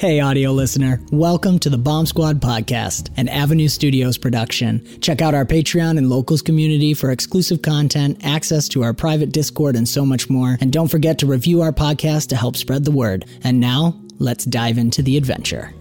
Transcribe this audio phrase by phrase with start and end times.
[0.00, 0.98] Hey, audio listener.
[1.12, 4.82] Welcome to the Bomb Squad podcast, an Avenue Studios production.
[5.02, 9.76] Check out our Patreon and locals community for exclusive content, access to our private Discord,
[9.76, 10.56] and so much more.
[10.62, 13.26] And don't forget to review our podcast to help spread the word.
[13.44, 15.74] And now, let's dive into the adventure.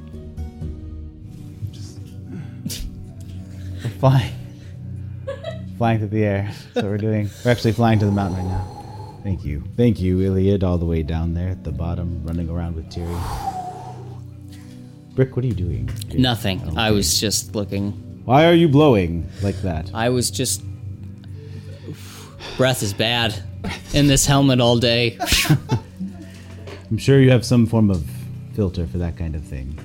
[3.82, 4.34] We're flying.
[5.78, 6.52] flying through the air.
[6.74, 7.30] What we're doing.
[7.46, 9.22] We're actually flying to the mountain right now.
[9.24, 9.64] Thank you.
[9.78, 13.59] Thank you, Iliad, all the way down there at the bottom, running around with Tiri.
[15.20, 15.90] Brick, what are you doing?
[16.14, 16.78] Nothing.
[16.78, 17.92] I was just looking.
[18.24, 19.92] Why are you blowing like that?
[19.94, 20.64] I was just.
[22.56, 23.36] Breath is bad
[23.94, 25.18] in this helmet all day.
[26.90, 28.10] I'm sure you have some form of
[28.54, 29.78] filter for that kind of thing.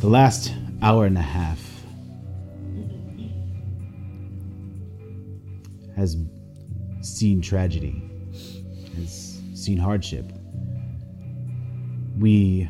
[0.00, 1.60] The last hour and a half
[5.94, 6.16] has
[7.00, 8.02] seen tragedy,
[8.96, 10.32] has seen hardship.
[12.18, 12.68] We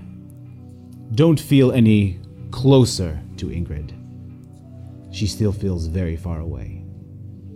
[1.14, 3.92] don't feel any closer to Ingrid.
[5.12, 6.84] She still feels very far away.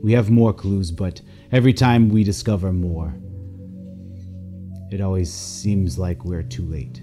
[0.03, 1.21] We have more clues, but
[1.53, 3.15] every time we discover more,
[4.91, 7.01] it always seems like we're too late.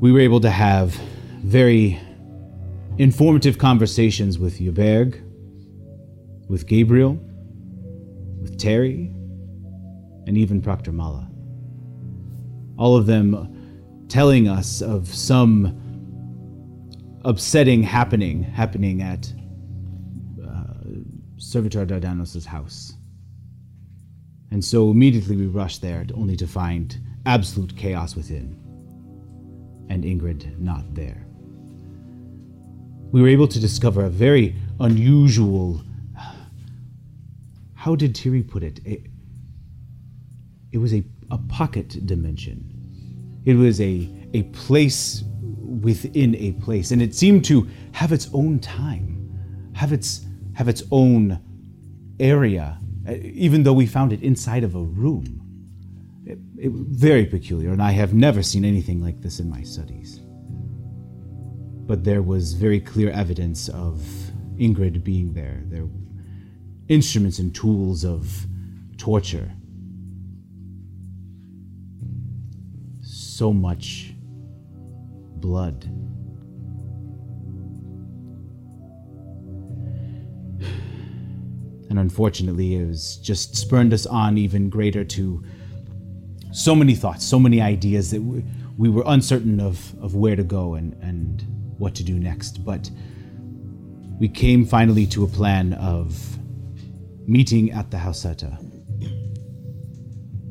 [0.00, 0.94] We were able to have
[1.44, 2.00] very
[2.98, 5.20] informative conversations with Yuberg,
[6.48, 7.12] with Gabriel,
[8.40, 9.12] with Terry,
[10.26, 11.31] and even Proctor Mala.
[12.78, 15.78] All of them telling us of some
[17.24, 19.32] upsetting happening happening at
[20.44, 20.64] uh,
[21.36, 22.94] Servitor Dardanos' house.
[24.50, 28.58] And so immediately we rushed there, only to find absolute chaos within,
[29.88, 31.26] and Ingrid not there.
[33.12, 35.82] We were able to discover a very unusual.
[37.74, 38.80] How did Tiri put it?
[38.84, 39.06] It,
[40.70, 41.02] it was a,
[41.32, 42.68] a pocket dimension.
[43.44, 45.24] It was a, a place
[45.58, 50.82] within a place, and it seemed to have its own time, have its, have its
[50.92, 51.40] own
[52.20, 52.78] area,
[53.08, 55.40] uh, even though we found it inside of a room.
[56.24, 60.20] It, it, very peculiar, and I have never seen anything like this in my studies.
[61.86, 64.00] But there was very clear evidence of
[64.56, 65.62] Ingrid being there.
[65.64, 65.88] There
[66.88, 68.46] instruments and tools of
[68.98, 69.50] torture.
[73.42, 74.14] So much
[75.40, 75.82] blood.
[81.90, 85.42] And unfortunately, it was just spurned us on even greater to
[86.52, 88.44] so many thoughts, so many ideas that we,
[88.78, 91.44] we were uncertain of, of where to go and, and
[91.78, 92.64] what to do next.
[92.64, 92.88] But
[94.20, 96.38] we came finally to a plan of
[97.26, 98.56] meeting at the Hauseta.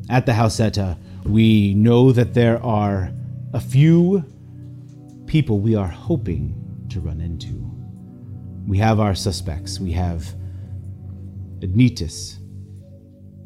[0.09, 3.11] At the Hauseta, we know that there are
[3.53, 4.23] a few
[5.27, 6.55] people we are hoping
[6.89, 7.69] to run into.
[8.67, 9.79] We have our suspects.
[9.79, 10.35] We have
[11.61, 12.37] Admetus,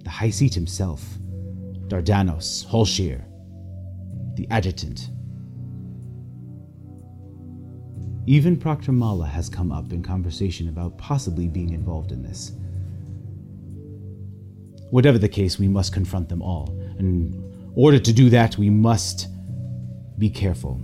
[0.03, 1.03] the High Seat himself,
[1.87, 3.23] Dardanos, Holshir,
[4.35, 5.09] the Adjutant.
[8.27, 12.53] Even Proctor Mala has come up in conversation about possibly being involved in this.
[14.89, 16.75] Whatever the case, we must confront them all.
[16.97, 19.27] In order to do that, we must
[20.17, 20.81] be careful.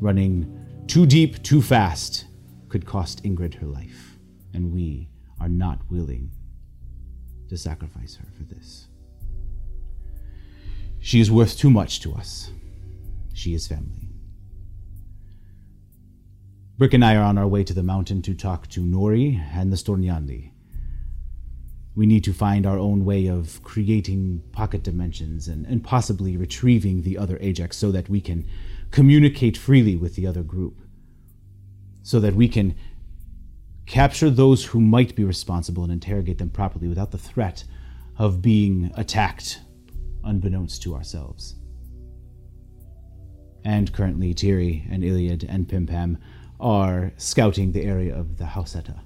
[0.00, 2.26] Running too deep, too fast
[2.68, 4.18] could cost Ingrid her life,
[4.52, 5.08] and we
[5.40, 6.30] are not willing
[7.48, 8.88] to sacrifice her for this.
[11.00, 12.50] She is worth too much to us.
[13.34, 14.08] She is family.
[16.78, 19.72] Brick and I are on our way to the mountain to talk to Nori and
[19.72, 20.51] the Stornyandi.
[21.94, 27.02] We need to find our own way of creating pocket dimensions and, and possibly retrieving
[27.02, 28.46] the other Ajax so that we can
[28.90, 30.80] communicate freely with the other group.
[32.02, 32.74] So that we can
[33.86, 37.64] capture those who might be responsible and interrogate them properly without the threat
[38.18, 39.60] of being attacked
[40.24, 41.56] unbeknownst to ourselves.
[43.64, 46.18] And currently, Tiri and Iliad and Pimpam
[46.58, 49.00] are scouting the area of the Hauseta.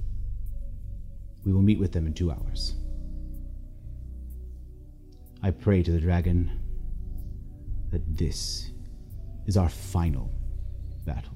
[1.46, 2.74] We will meet with them in two hours.
[5.44, 6.50] I pray to the dragon
[7.90, 8.72] that this
[9.46, 10.32] is our final
[11.06, 11.35] battle.